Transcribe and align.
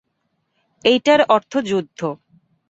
এইটার 0.85 1.19
অর্থ 1.29 1.51
যুদ্ধ। 1.69 1.99